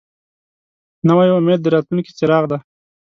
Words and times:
نوی 1.07 1.29
امید 1.37 1.59
د 1.61 1.67
راتلونکي 1.75 2.11
څراغ 2.17 2.43
دی 2.51 2.57